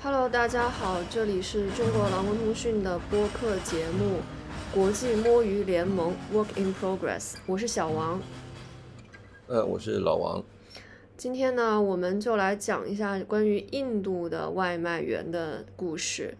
[0.00, 4.20] Hello，大家好，这里是中国劳工通讯的播客节目
[4.74, 8.22] 《国际摸鱼联盟 Work in Progress》，我是小王。
[9.48, 10.44] 呃，我是老王。
[11.16, 16.36] 今天呢，我们就来讲一下关于印度的外卖员的故事。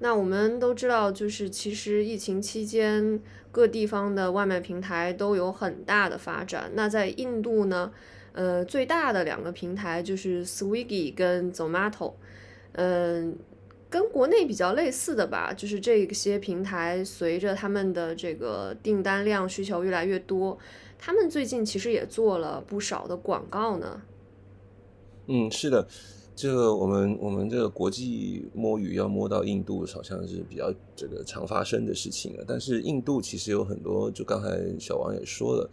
[0.00, 3.20] 那我们都知道，就是其实疫情期间，
[3.52, 6.72] 各地方的外卖平台都有很大的发展。
[6.74, 7.92] 那在印度呢，
[8.32, 12.14] 呃，最大的两个平台就是 Swiggy 跟 Zomato。
[12.78, 13.34] 嗯，
[13.88, 20.58] 跟国内比较类似的吧，就是这些平台随着他们的这个订单量需求越来越多，
[20.98, 24.02] 他们最近其实也做了不少的广告呢。
[25.28, 25.88] 嗯，是的，
[26.34, 32.44] 这个我们我们这个国际摸鱼要摸到印度，好像是比较这个常发生的事情了。
[32.46, 35.70] 但是印度其实有很多，就刚才小王也说了。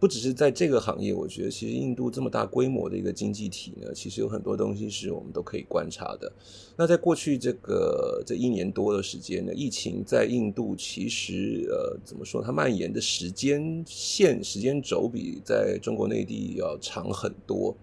[0.00, 6.32] 不只是在这个行业，我觉得其实印度这么大规模的一个经济体呢，其实有很多东西是我们都可以观察的。
[6.74, 17.76] 那在过去这个这一年多的时间呢，疫情在印度其实呃怎么说，它蔓延的时间线、时间轴比在中国内地要长很多。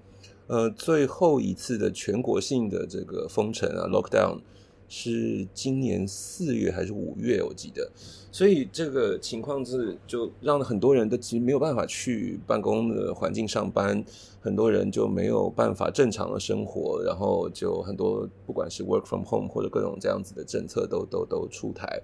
[0.47, 4.39] 呃，最后一次的全国性的这个封城啊，lockdown。
[4.89, 7.43] 是今年四月还是五月？
[7.43, 7.91] 我记得，
[8.37, 14.05] 所以这个情况是就让很多人都其实没有办法去办公的环境上班，
[14.39, 21.99] 很多人就没有办法正常的生活，然后就很多不管是 work from home 或者各种这样子的政策都都都出台。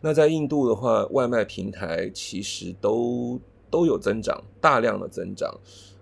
[0.00, 3.38] 那在印度的话，外卖平台其实都
[3.70, 5.54] 都有增长，大量的增长，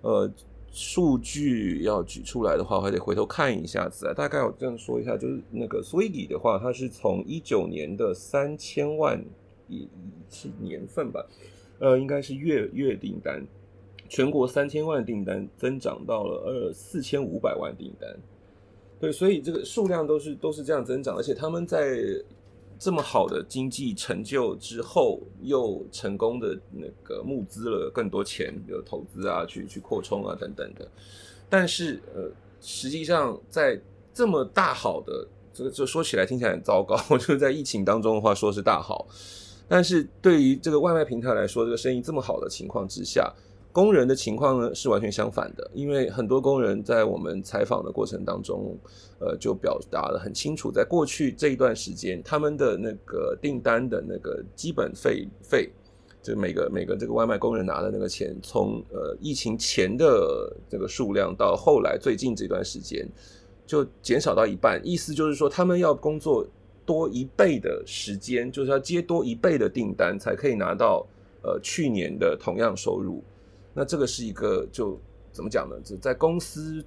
[0.03, 0.30] 呃。
[0.75, 4.14] 数据要举出来的话，还得回头看一下子啊。
[4.14, 9.22] 大概我这样说一下，就是那个 Swiggy 的话，它是从一九年的三千万
[9.69, 9.89] 以
[10.29, 11.27] 是年份吧，
[11.79, 13.45] 呃，应该是月月订单，
[14.09, 18.17] 全国三千万订单增长到了呃四千五百万订单。
[19.01, 21.99] 对，所以这个数量都是都是这样增长，而且他们在。
[22.79, 30.91] 这么好的经济成就之后，又成功的那个募资了更多钱，有投资啊，去去扩充啊等等的。
[31.49, 32.28] 但是呃，
[32.61, 33.81] 实际上在
[34.12, 35.25] 这么大好的
[35.55, 36.97] 这个，就说起来听起来很糟糕。
[37.19, 39.06] 就是在疫情当中的话，说是大好，
[39.72, 43.33] 但是对于这个外卖平台来说，这个生意这么好的情况之下。
[43.72, 48.77] 工人的情况呢是完全相反的，因为很多工人在我们采访的过程当中，
[49.19, 55.71] 呃，就表达的很清楚，在过去这一段时间，他们的那个订单的那个基本费费，
[56.22, 63.09] 就每个每个这个外卖工人拿的那个钱，从呃疫情前的这个数量到后来最近这段时间，
[63.66, 66.47] 就减少到一半，意思就是说，他们要工作
[66.84, 71.06] 多一倍的时间，就是要接多一倍的订单，才可以拿到
[71.43, 73.22] 呃去年的同样收入。
[73.75, 75.00] 那这个是一个，就
[75.32, 75.76] 怎么讲呢？
[75.84, 76.84] 就在公司。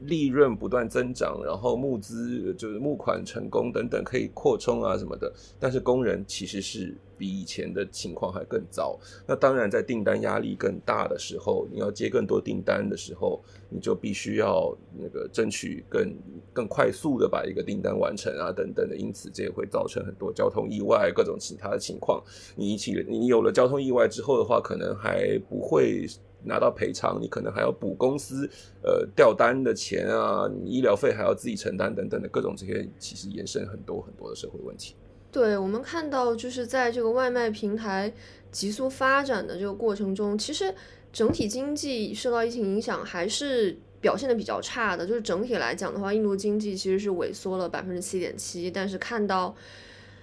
[0.00, 5.32] 利润不断增长，然后募资就是募款成功等等，可以扩充啊什么的。
[5.58, 8.98] 但是工人其实是比以前的情况还更糟。
[9.26, 16.14] 那当然，在订单压力更大的时候，你要接更多订单的时候，你就必须要那个争取更
[16.52, 18.96] 更快速的把一个订单完成啊等等的。
[18.96, 22.22] 因此，这也会造成很多交通意外、各种其他的情况。
[22.54, 26.06] 你一起你有了交通意外之后的话，可能还不会。
[26.48, 28.48] 拿到赔偿，你可能还要补公司
[28.80, 34.94] 呃调单的钱啊，你医疗费还要自己承担等等的各种这些，其实延伸很多很多的社会问题。
[35.36, 38.10] 对我们看到，就是在这个外卖平台
[38.50, 40.74] 急速发展的这个过程中，其实
[41.12, 45.06] 整体经济受到疫情影响还是表现的比较差的。
[45.06, 49.54] 就是整体来讲的话，印度经济其实是萎缩了百分之七点七，但是看到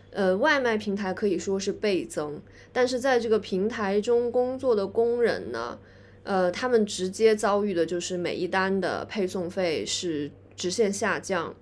[0.09, 2.41] 呃外卖平台可以说是倍增，
[2.71, 5.77] 但是在这个平台中工作的工人呢？
[6.23, 11.55] 呃，他们直接遭遇的就是每一单的配送费是直线下降。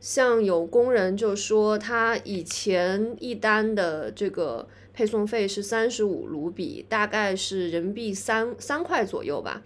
[0.00, 9.62] 像有工人就说，他以前一单的这个配送费是三十五卢比，大概是人民币三三块左右吧，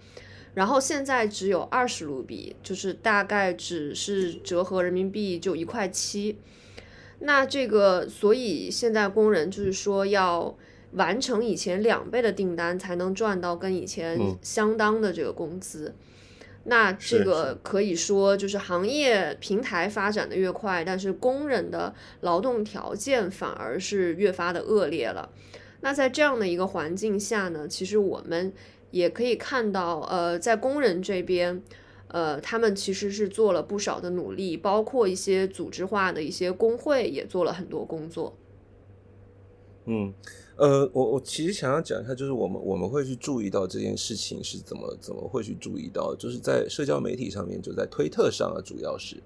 [0.53, 6.37] 然后现在只有二十卢比，就是大概只是折合人民币就一块七。
[7.19, 10.55] 那这个，所以现在工人就是说要。
[10.95, 15.91] 完成以前两倍的订单才能赚到跟以前相当的这个工资，
[16.65, 25.29] 那这个可以说就是行业平台发展的越快，但是工人的劳动条件反而是越发的恶劣了。
[25.81, 28.53] 那在这样的一个环境下呢，其实我们
[28.91, 31.61] 也可以看到，呃，在工人这边，
[32.07, 38.37] 呃，他们其实是做了不少的努力，包括一些组织化的一些工会也做了很多工作。
[39.85, 40.13] 嗯。
[40.55, 49.17] 呃，我我其实想要讲一下，就是我们我们会去注意到这件事情是怎么怎么会去注意到，就是在社交媒体上面，就在推特上啊，主要是，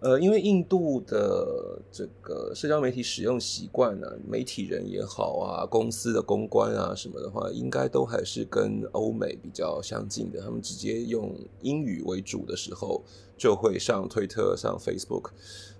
[0.00, 10.42] 呃，因为印度的这个社交媒体使用习惯呢，媒体人也好啊，公司的公关啊什么的话，应该都还是跟欧美比较相近的。
[10.42, 13.02] 他们直接用英语为主的时候，
[13.36, 15.30] 就会上推特、上 Facebook。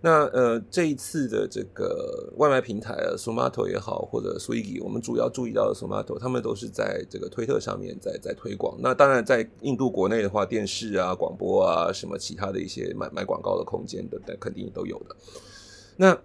[0.02, 8.78] 那呃，这一次的这个外卖平台啊，Somato 也好，或者 Swiggy，我们主要注意到的 Somato，他们都是在这个推特上面在在推广。
[8.80, 15.16] 那当然，在印度国内的话，电视啊、广播啊，什么其他的一些买买广告的空间等等，肯定都有的。
[15.96, 16.16] 那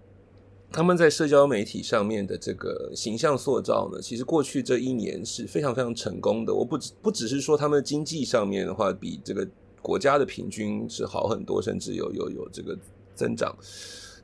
[0.70, 6.54] 他们在社交媒体上面的这个形象塑造呢，其实过去这一年是非常非常成功的。
[6.54, 9.48] 我不只不只是说他们经济上面的话，比这个
[9.82, 12.78] 国家的平均是好很多，甚至有有有这个。
[13.14, 13.56] 增长，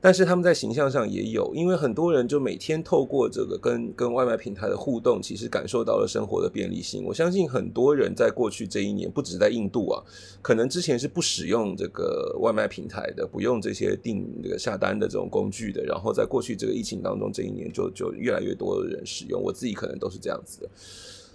[0.02, 7.04] 但是他们在形象上也有，因为很多人就每天透过这个跟跟外卖平台的互动，其实感受到了生活的便利性。
[7.06, 10.02] 我相信很多人在过去这一年，不止在印度啊，
[10.42, 20.70] 可能之前是不使用这个外卖平台的，不用这些订这个下单的这种工具的，然后在过去这个疫情当中，这一年就就越来越多的人使用，我自己可能都是这样子的，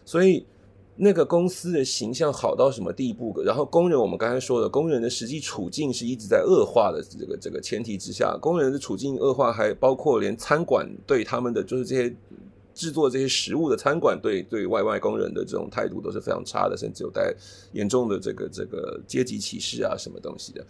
[0.04, 0.44] 所以。
[0.96, 3.34] 那个公司的形象好到什么地步？
[3.42, 7.02] 然后工人，我们刚才说的，工人的实际处境是一直在恶化的。
[7.02, 12.14] 这个这个前提之下，工人的处境恶化，还包括连餐馆对他们的，就是这些
[12.74, 17.34] 制作这些食物的餐馆对对外卖工人的这种态度都是非常差的，甚至有带
[17.72, 20.64] 严重的这个这个阶级歧视啊，什么东西的。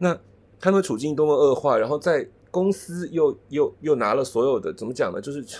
[0.00, 0.18] 那
[0.58, 5.20] 他们处境多么恶化，然后在公司又又又拿了所有的，怎么讲呢？
[5.20, 5.44] 就是。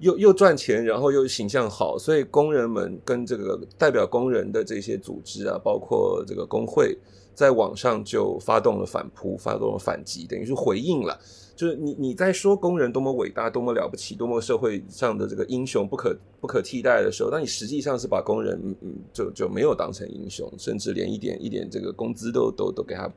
[0.00, 6.96] 又又赚钱，然后又形象好，所以工人们跟这个代表工人的这些组织啊，包括这个工会，
[7.34, 11.18] 在网上就发动了反扑，发动了反击，等于是回应了。
[11.56, 23.10] 就是你你在说工人多么伟大、多么了不起、多么社会上的这个英雄不可不可替代的时候，那你实际上是把工人嗯就就没有当成英雄，甚至连一点一点这个工资都都都给他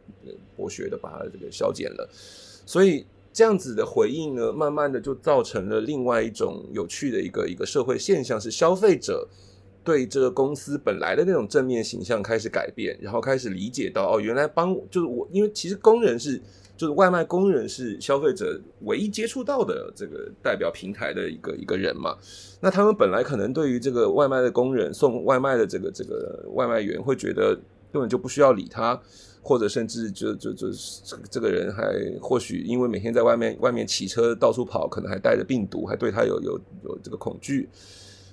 [0.57, 2.09] 剥削的，把他这个削减了，
[2.65, 3.05] 所以。
[3.31, 9.27] 这样子的回应呢，慢慢的就造成了另外一种有趣的一个一个社会现象，是消费者
[9.83, 16.41] 对这个公司本来的那种正面形象开始改变，然后开始理解到哦，原来帮就是我，因为其实工人是
[16.75, 22.17] 就是外卖工人是消费者唯一接触到的这个代表平台的一个一个人嘛，
[22.59, 27.55] 那他们本来可能对于这个外卖的工人送外卖的这个这个外卖员会觉得
[27.91, 28.99] 根本就不需要理他。
[29.41, 31.83] 或者甚至就就就这这个人还
[32.21, 37.69] 或许因为每天在外面外面骑车到处跑，可能还带着病毒，还对他有有有这个恐惧。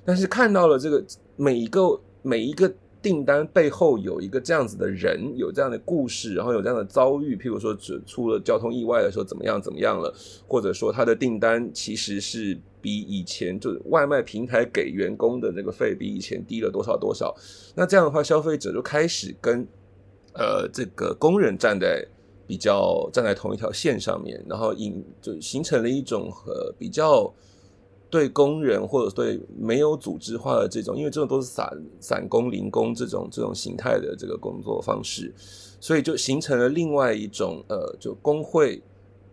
[0.05, 1.05] 但是看到了这个
[1.37, 10.13] 每一个每一个订单背后有一个这样子的人，有这样的故事，然后有这样的遭遇，譬如说只出了交通意外的时候怎么样怎么样了，
[10.49, 17.35] 或者说他的订单其实是比以前就外卖平台给员工的那个费比以前低了多少多少。
[17.75, 19.67] 那这样的话，消费者就开始跟。
[20.39, 22.07] 呃，这个工人站在
[22.47, 27.33] 比较站在同一条线上面，然后引就形成了一种呃比较
[28.11, 31.67] 对工人或者对没有组织化的这种，因为这种都是散
[31.99, 35.33] 散工、零工这种这种形态的这个工作方式，
[35.81, 38.83] 所以就形成了另外一种呃，就工会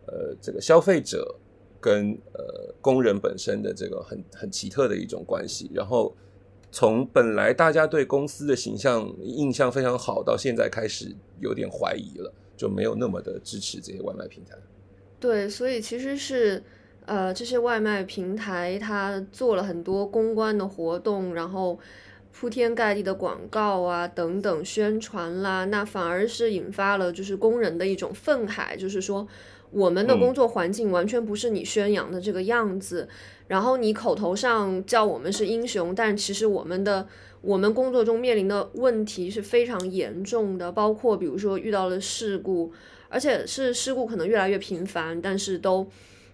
[0.07, 1.35] 呃这个消费者
[1.81, 6.15] 跟呃工人本身的这个很很奇特的一种关系，然后。
[6.73, 14.55] 从本来大家对公司的形象印象非常好，到现在开始有点怀疑了，就没有那么的支持这些外卖平台。
[15.19, 16.63] 对，所以其实是，
[17.05, 21.77] 呃，这些外卖平台它做了很多公关的活动，然后
[22.31, 29.27] 铺天盖地的广告啊等等宣传啦，那反而是引发了就是工人的一种愤慨，就是说
[29.69, 33.07] 我们的工作环境完全不是你宣扬的这个样子。
[33.47, 37.07] 然后你口头上叫我们是英雄，但其实我们的
[37.41, 42.71] 我们工作中面临的问题是非常严重的，包括比如说遇到了事故，
[43.09, 45.85] 而且是事故可能越来越频繁，但是都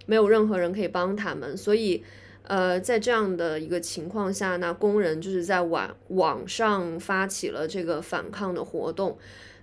[0.05, 1.57] 没有任何人可以帮他们。
[1.57, 2.03] 所以，
[2.43, 9.17] 呃，在这样的一个情况下，那工人就是在网网上发起了这个反抗的活动，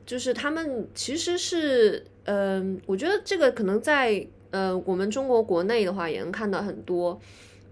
[0.05, 4.27] 就是他们其实是，嗯，我觉得这个可能在。
[4.57, 7.21] 呃，我们中国国内的话也能看到很多，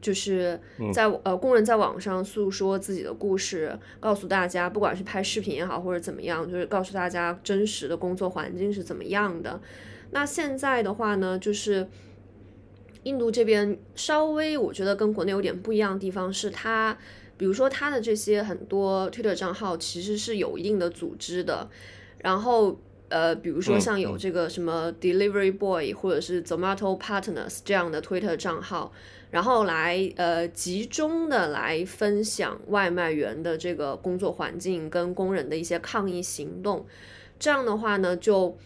[0.03, 0.61] 就是
[0.93, 9.59] 在呃工人在网上诉说自己的故事，告诉大家，不管是拍视频也好，或者怎么样，就是告诉大家真实的工作环境是怎么样的。
[10.11, 11.89] 那现在的话呢，就是
[13.05, 16.99] 印度这边稍微我觉得跟国内有点不一样的地方是，它
[17.39, 21.71] 比如说他的这些很多 Twitter 账号其实是有一定的组织的，
[22.19, 22.79] 然后。
[23.15, 28.91] 呃，比如说像有这个什么 Delivery Boy 或者是 Zomato Partners 这样的 Twitter 账号，
[29.31, 36.85] 然后来呃集中的来分享外卖员的这个工作环境跟工人的一些抗议行动，
[37.39, 38.59] 这样的话呢，就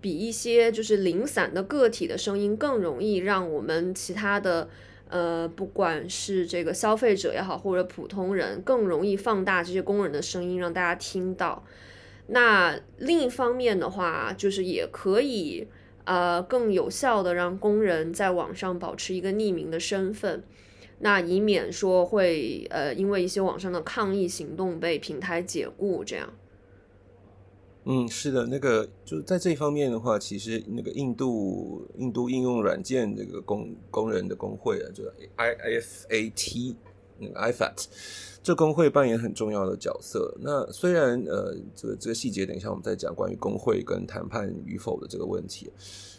[0.00, 4.70] 比一些就是零散的个体的声音更容易让我们其他的
[5.10, 11.62] 呃，不管是这个消费者也好，或者普通人，更容易放大这些工人的声音，让大家听到。
[12.32, 15.66] 那另一方面的话，就是也可以
[16.04, 20.44] 呃更有效的让工人在网上保持一个匿名的身份，
[21.00, 26.32] 那以免说会呃因为一些网上的抗议行动被平台解雇这样。
[27.84, 35.02] 嗯，是的，那个就是在这方面的话，其实那个印度印度应用软件这个工工人的工会啊，就
[35.36, 36.76] I F A T
[37.20, 37.88] 那个 I F A T，
[38.42, 40.34] 这工会扮演很重要的角色。
[40.40, 45.70] 那虽然呃，这个这个细节，等一下我们再讲关于工会跟谈判与否的这个问题。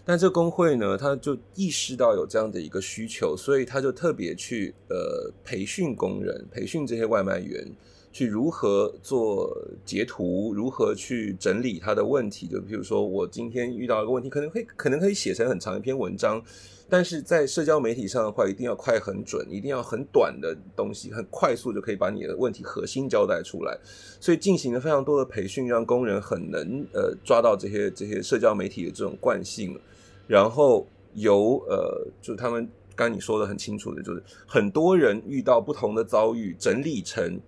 [0.06, 7.72] 但这工会呢，他就意识到有这样的一个需求，所以他就特别去呃培训工人，培训这些外卖员。
[8.14, 12.46] 去如何做截图，如何去整理他的问题？
[12.46, 16.44] 就比如说，我今天遇到一个问题，可能会可能可以写成很长一篇文章，
[16.92, 23.80] 但是在社交媒体上的话，一定要快很准，一定要很短的东西，很快速就可以把你的问题核心交代出来。
[24.20, 29.80] 所以进行了非常多的培训，让工人很能呃抓到这些这些社交媒体的这种惯性，
[30.28, 37.40] 然后由呃就他们刚你说的很清楚的，就是很多人遇到不同的遭遇，整理成。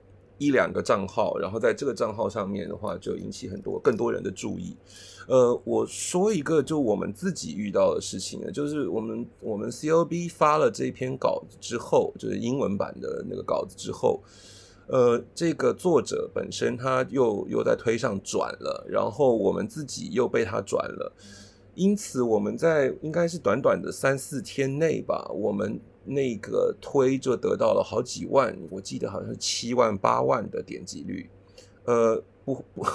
[0.46, 4.76] 一两个账号，然后在这个账号上面的话，就引起很多更多人的注意。
[5.28, 14.22] 呃，我说一个就我们自己遇到的事情呢，就是我们我们 C O B 发了这篇稿子之后，就是英文版的那个稿子之后，
[14.88, 21.14] 呃，这个作者本身他又又在推上转了，然后我们自己又被他转了，
[21.76, 25.80] 因此我们在应该是短短的三四天内吧，我们。
[26.06, 31.30] 那个推就得到了好几万，我记得好像是七万八万的点击率。
[31.86, 32.86] 呃，不不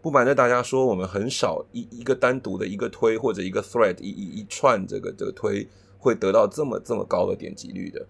[0.00, 5.66] 不瞒着大家说，我们很少一一个单独的一个推或者一个 thread 一一一串这个这个推
[5.98, 8.04] 会得到这么这么高的点击率的。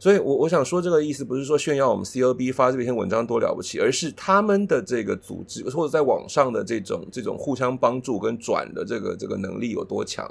[0.00, 10.24] 所以，我我想说这个意思不是说炫耀我们 C O B 发这篇文章多了不起，而是他们的这个组织或者在网上的这种这种互相帮助跟转的这个这个能力有多强。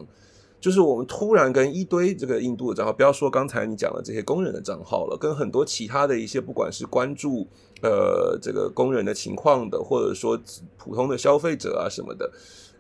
[0.59, 7.47] 就是我们突然跟一堆这个印度的账号，不要说刚才你讲的这些工人的账号了，跟很多其他的一些不管是关注
[7.83, 10.37] 呃这个工人的情况的，或者说
[10.75, 12.31] 普通的消费者啊什么的，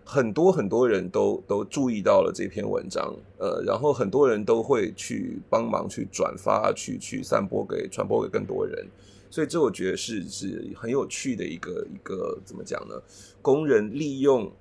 [0.03, 8.87] 很多很多人都都注意到了这篇文章，呃，然后很多人都会去帮忙去转发，去去散播给传播给更多人，
[9.29, 12.95] 所以这我觉得是是很有趣的一个一个怎么讲呢？
[13.39, 14.51] 工人利用。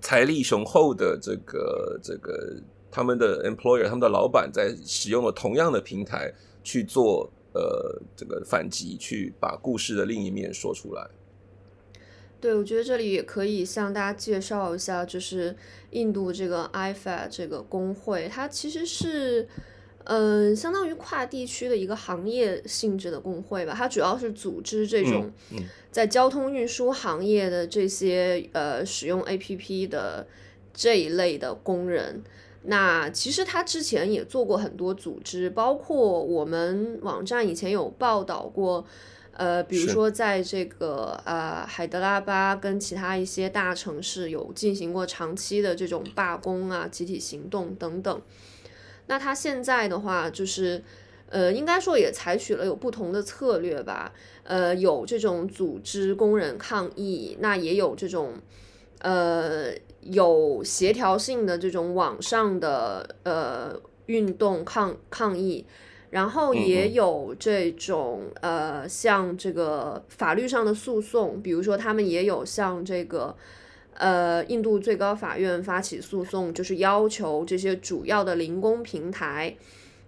[0.00, 2.56] 财力雄厚的这个这个
[2.90, 11.08] 他们的 employer，他们的老板在使用了同样的平台去做呃这个反击，去把故事的另一面说出来。
[12.40, 15.56] 对，我觉得这里也可以向大家介绍一下，就是
[15.90, 19.48] 印度这个 IFA 这个工会，它其实是。
[20.04, 25.30] 嗯，相当于跨地区的一个行业性质的工会吧，它主要是组织这种
[25.90, 30.26] 在交通运输行业的这些呃使用 APP 的
[30.72, 32.22] 这一类的工人。
[32.66, 38.84] 那其实他之前也做过很多组织，包括我们网站以前有报道过，
[39.32, 48.22] 呃，比如说在这个呃海德拉巴跟其他一些大城市有进行过长期的这种罢工啊、集体行动等等。
[49.06, 50.82] 那他现在的话，就是，
[51.28, 54.12] 呃，应该说也采取了有不同的策略吧，
[54.44, 58.32] 呃，有这种组织工人抗议，那也有这种，
[59.00, 65.66] 呃，有协调性的这种网上的呃运动抗抗议，
[66.10, 73.36] 然后也有这种呃像这个法律上的诉讼，比如说他们也有像这个。
[73.94, 79.56] 呃，印度最高法院发起诉讼，就是要求这些主要的零工平台，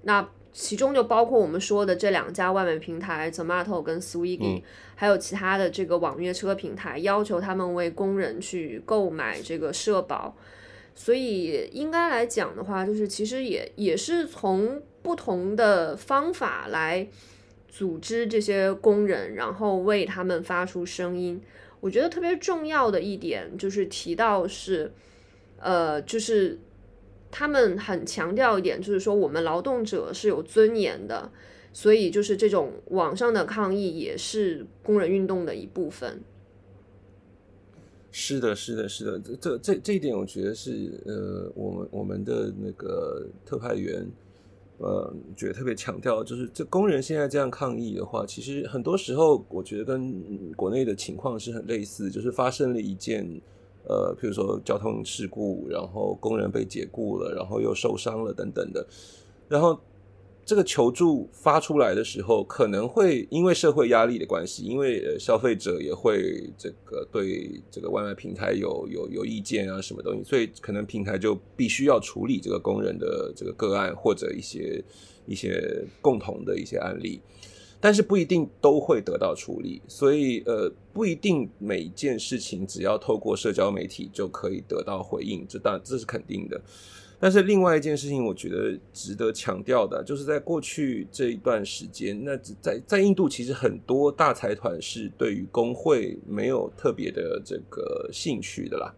[0.02, 4.62] 那其中就包括我们说的这两家外卖平台 Zomato 跟 Swiggy，
[4.94, 10.34] 还有其他的这个网约车平台，要求他们为工人去购买这个社保。
[10.94, 17.06] 所以应该来讲的话，就是其实也也是从不同的方法来
[17.68, 21.40] 组织这些工人，然后为他们发出声音。
[21.86, 24.90] 我觉得特别重要的一点就是提到是，
[25.60, 26.58] 呃，就是
[27.30, 31.30] 他们很强调一点，就是说我们劳动者是有尊严的，
[31.72, 36.20] 所以就是这种网上的抗议也是工人运动的一部分。
[38.10, 44.04] 是的，是的，是的，这这这这一点，我觉得是呃，我们我们的那个特派员。
[44.78, 53.26] 呃，觉得特别强调，就是这工人现在这样抗议的话，其实很多时候我觉得跟国内的情况是很类似，就是发生了一件
[53.88, 58.86] 呃，比如说交通事故，然后工人被解雇了，然后又受伤了等等的，
[59.48, 59.78] 然后。
[60.46, 74.80] 这个求助发出来的时候，可能会因为社会压力的关系，因为消费者也会这个对这个外卖平台有有有意见啊，什么东西，所以可能平台就必须要处理这个工人的这个个案或者一些
[75.26, 77.20] 一些共同的一些案例，
[77.80, 86.60] 但是不一定都会得到处理，所以呃，不一定每件事情只要透过社交媒体就可以得到回应，这当这是肯定的。
[87.18, 98.94] 但是另外一件事情，我觉得值得强调的，就是在过去这一段时间，那在在印度，其实很多大财团是对于工会没有特别的这个兴趣的啦。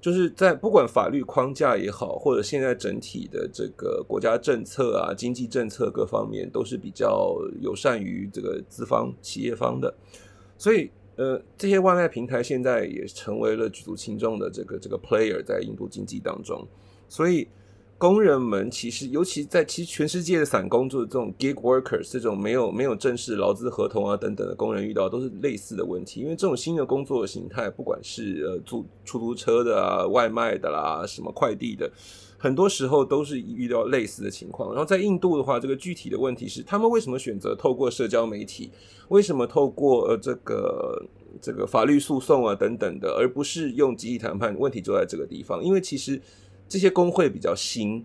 [0.00, 9.92] 就是在不管法律框架也好，或者现在整体的这个国家政策啊、经济政策各方面，都是比较友善于这个资方、企业方的。
[10.56, 16.64] 所以，呃，这些外卖平台现在也成为了举足轻重的这个这个 player 在印度经济当中。
[17.08, 17.48] 所以，
[17.96, 26.20] 工人们其实，尤其在其实全世界的散工作这种 gig workers 这种没有没有正式劳资合同啊等等的工人遇到都是类似的问题。
[26.20, 31.90] 因为这种新的工作形态，不管是呃租出租车的啊、外卖的啦、什么快递的，
[32.38, 34.70] 很多时候都是遇到类似的情况。
[34.70, 38.70] 然后在印度的话，这个具体的问题是，他们为什么选择透过社交媒体？
[39.08, 41.04] 为什么透过呃这个
[41.42, 44.56] 这个法律诉讼啊等等的，而不是用集体谈判？
[44.56, 46.22] 问题就在这个地方，因为其实。
[46.68, 48.04] 这些工会比较新，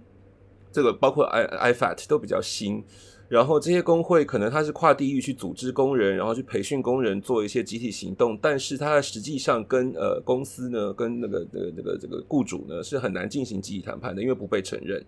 [0.71, 2.83] 这个包括 i ifat 都比较新，
[3.27, 15.03] 然后这些工会可能它是跨地域去组织工人，然后去培训工人做一些集体行动，但是它实际上跟呃公司呢，跟那个那个那个这个雇主呢是很难进行集体谈判的，因为不被承认。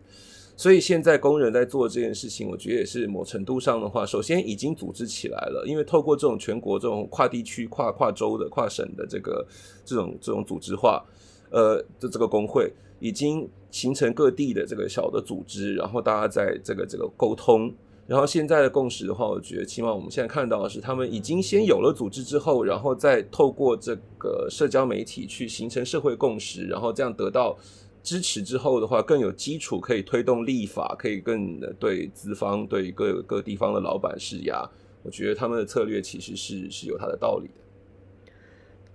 [0.57, 9.45] 所以现在工人在做这件事情，我觉得也是某程度上的话，首先已经组织起来了，因为透过这种全国这种跨地区、跨跨州的、跨省的这个
[9.83, 11.05] 这种这种组织化，
[11.51, 12.71] 呃的这个工会。
[13.05, 17.71] 已经形成各地的这个小的组织，然后大家在这个这个沟通，
[18.07, 27.55] 然后现在的共识的话，我觉得起码我们现在看到的是，他们已经先有了组织之后，然后再透过这个社交媒体去形成社会共识，然后这样得到
[28.01, 34.67] 支持之后的话，更有基础可以推动立法，可以更对资方对各各地方的老板施压。
[35.03, 38.31] 我觉得他们的策略其实是是有它的道理的。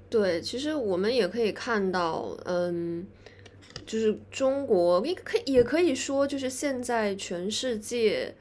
[0.09, 3.07] 对，其实我们也可以看到，嗯。
[3.87, 8.35] 就是中国也可也可以说，就是现在全世界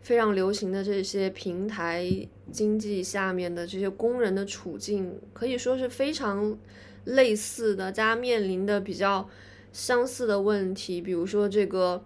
[0.00, 2.06] 非常流行的这些平台
[2.50, 6.56] 经济下面的这些工人的处境，可以说是非常
[7.04, 9.28] 类似的，大家面临的比较
[9.72, 11.00] 相似的问题。
[11.00, 12.04] 比如说这个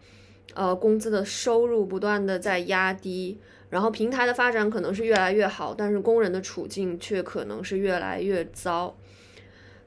[0.55, 3.39] 呃工资的收入不断的在压低，
[3.71, 8.97] 然后平台的发展可能是越来越好，但是工人的处境却可能是越来越糟。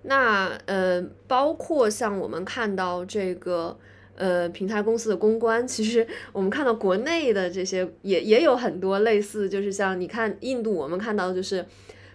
[0.03, 3.77] 那呃，包括像我们看到这个
[4.15, 11.65] 呃平台公司的公关，其实我们看到国内的这些也也有很多类似，就是像你看印度，我们看到就是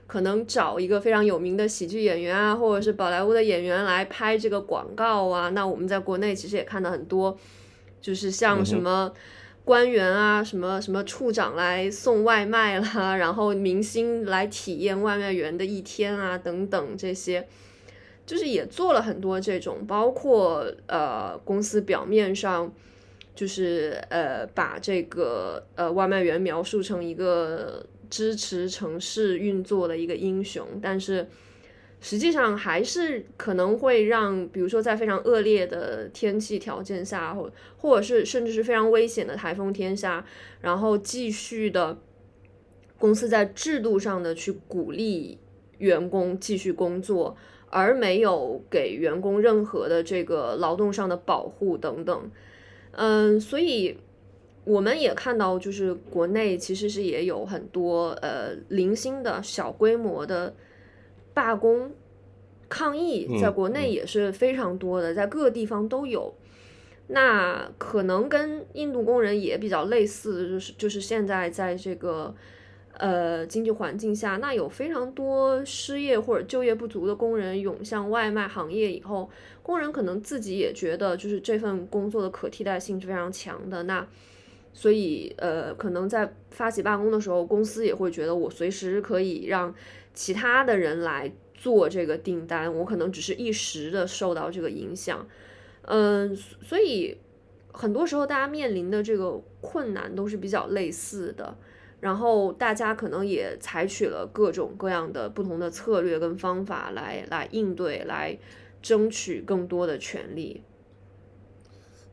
[0.06, 5.50] 可能找一个非常有名的喜剧演员啊，或者是宝莱坞的演员来拍这个广告啊。
[5.50, 7.36] 那我们在国内其实也看到很多，
[8.00, 9.12] 就是像什么
[9.62, 17.46] 官员啊，什么什么处长来送外卖啦，然后明星来体验外卖员的一天啊，等等这些。
[18.26, 22.72] 就是也做了很多这种，包括呃公司表面上
[23.34, 31.26] 就是呃把这个呃外卖员描述成一个支持城市运作的一个英雄，但是
[32.00, 40.24] 实际上还是可能会让，比如说在非常恶劣的天气条件下，或或者是甚至是非常危险的台风天下，
[40.60, 41.98] 然后继续的
[42.98, 45.38] 公司在制度上的去鼓励
[45.78, 47.36] 员工继续工作。
[47.76, 52.30] 而没有给员工任何的这个劳动上的保护等等，
[52.92, 53.98] 嗯，所以
[54.64, 60.54] 我们也看到，就是国内其实是也有很多呃零星的小规模的
[61.34, 61.90] 罢工
[62.68, 66.32] 抗议，在国内也是非常多的，在各个地方都有。
[67.08, 72.32] 那可能跟印度工人也比较类似，就是就是现在在这个。
[72.98, 79.28] 呃，经济环境下，那有非常多失业或者就业不足的工人涌向外卖行业以后，
[79.62, 83.82] 工人可能自己也觉得，就是这份工作的可替代性是非常强的。
[83.82, 84.06] 那
[84.72, 89.74] 所以，呃，可能在发起罢工的时候，公司也会觉得，我随时可以让
[90.12, 95.26] 其他的人来做这个订单，我可能只是一时的受到这个影响。
[95.82, 97.16] 嗯，所以
[97.72, 101.56] 很多时候大家面临的这个困难都是比较类似的。
[102.04, 108.38] 然后大家可能也采取了各种各样的不同的策略跟方法来来应对，来
[108.82, 110.62] 争取更多的权利。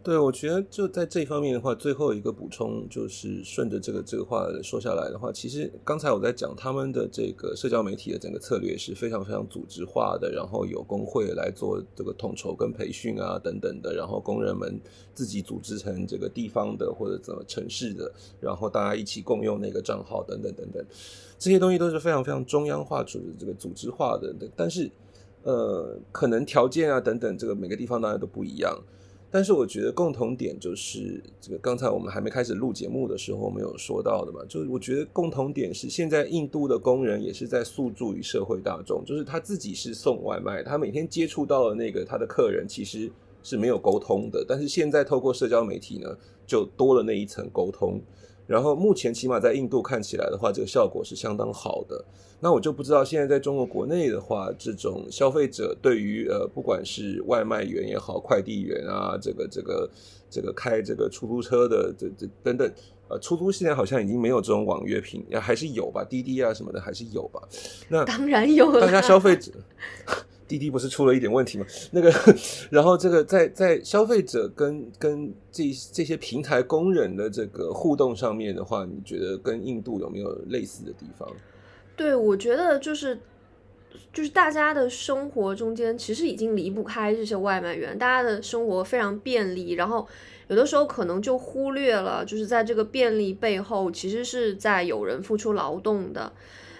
[0.03, 14.81] 对，我觉得就在这方面的话，最后一个补充就是顺着这个这个话说下来的话，其实刚才我在讲他们的这个社交媒体的整个策略是非常非常组织化的，然后有工会来做这个统筹跟培训啊等等的，然后工人们
[15.13, 20.83] 自己组织成这个地方的或者怎么城市的，然后大家一起共用那个账号等等等等，
[21.37, 24.89] 这些东西都是非常非常中央化、组这个组织化的，但是
[25.43, 28.75] 呃，可能条件啊等等，这个每个地方当然都不一样。
[29.31, 43.09] 但是我觉得共同点就是这个，刚才我们还没开始录节目的时候，我们有说到的嘛，就是我觉得共同点是，现在印度的工人也是在诉诸于社会大众，就是他自己是送外卖，他每天接触到的那个他的客人其实
[43.41, 48.01] 是没有沟通的，但是现在透过社交媒体呢，就多了那一层沟通。
[48.51, 52.03] 然后目前起码在印度看起来的话，这个效果是相当好的。
[52.41, 59.89] 那我就不知道现在在中国国内的话，这种消费者对于呃，不管是外卖员也好，快递员啊，这个这个
[60.29, 62.69] 这个开这个出租车的这这等等，
[63.07, 66.03] 呃，出租现在好像已经没有这种网约品，还是有吧？
[66.03, 67.41] 滴滴啊什么的还是有吧？
[67.87, 69.53] 那当然有，大家消费者。
[70.51, 71.65] 滴滴不是出了一点问题吗？
[71.91, 72.11] 那个，
[72.69, 81.25] 然后这个在在消费者跟跟这这些平台工人的这个互动上面的话，你觉得跟印度有没有类似的地方？
[81.95, 83.17] 对，我觉得就是
[84.11, 90.05] 就是大家的生活中间其实已经离不开这些外卖员，大家的生活非常便利，然后
[90.49, 96.33] 有的时候可能就忽略了，就是在这个便利背后，其实是在有人付出劳动的。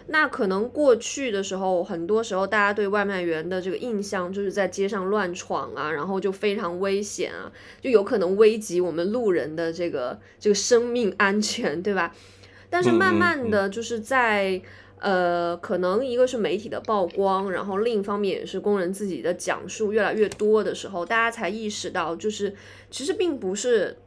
[0.07, 12.15] 那可能过去的时候，很多时候大家对外卖员的这个印象就是在街上乱闯啊，然后就非常危险啊，就有可能危及我们路人的这个这个生命安全，对吧？
[12.69, 14.61] 但是慢慢的就是在
[14.99, 22.53] 呃，可能一个是媒体的曝光，然后另一方面也是工人自己的讲述越来越多的时候，大家才意识到，就是
[22.89, 23.97] 其实并不是。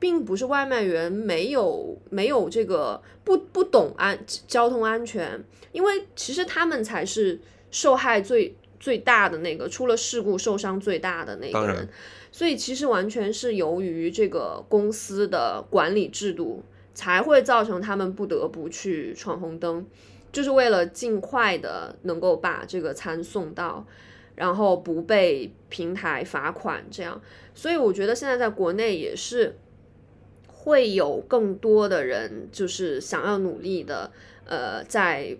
[0.00, 7.38] 并不是外卖员没有没有这个不不懂安交通安全，因为其实他们才是
[7.70, 11.86] 受害最最大的那个，出了事故受伤最大的那个人。
[12.32, 16.62] 所以其实完全是由于这个公司的管理制度，
[16.94, 19.86] 才会造成他们不得不去闯红灯，
[20.32, 23.84] 就是为了尽快的能够把这个餐送到，
[24.34, 27.20] 然后不被平台罚款这样。
[27.54, 29.58] 所以我觉得现在在国内也是。
[30.62, 34.10] 会有更多的人就是想要努力的，
[34.44, 35.34] 呃，在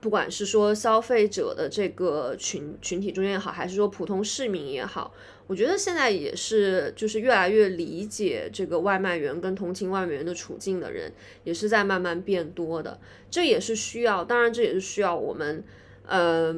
[0.00, 5.14] 不管是说消费者的这个群群体中间也好，还是说普通市民也好，
[5.46, 11.12] 我觉得现在也是就是越来越理解这个外卖员跟同情外卖员的处境的人，
[11.44, 12.98] 也是在慢慢变多的。
[13.30, 15.62] 这也是需要，当然这也是需要我们，
[16.04, 16.54] 呃，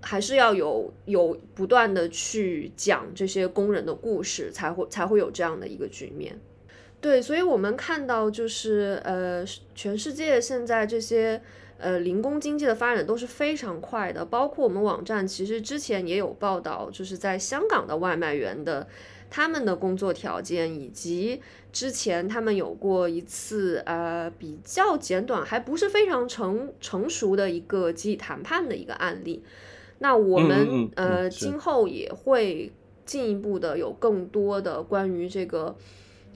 [0.00, 6.36] 还是要有有不断的去讲这些工人的故事，才会才会有这样的一个局面。
[7.00, 9.42] 对，所以我们看到就是呃，
[9.74, 11.40] 全世界现在这些
[11.78, 18.86] 呃零工经济的发展都是非常快的，包括我们网站其实之前也有报道，就是在香港的外卖员的
[19.30, 21.40] 他们的工作条件，以及
[21.72, 29.42] 之前他们有过一次呃比较简短，还不是非常成成熟的一个集体谈判的一个案例。
[30.00, 32.70] 那我们呃今后也会
[33.06, 35.74] 进一步的有更多的关于这个。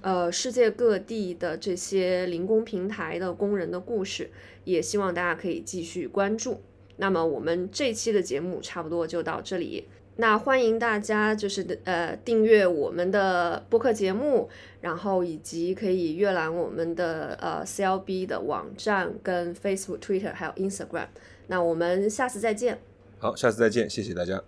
[0.04, 4.30] 呃，世界各地的这些零工平台的工人的故事，
[4.64, 6.60] 也希望大家可以继续关注。
[6.98, 9.88] 那么我们这期的节目差不多就到这里。
[10.16, 14.50] 那欢迎大家就是呃订阅我们的播客节目，
[14.82, 21.06] 然后以及可以阅览我们的呃 CLB 的网站跟 Facebook、Twitter 还有 Instagram。
[21.46, 22.78] 那我们下次再见。
[23.18, 24.44] 好，下次再见，谢谢大家。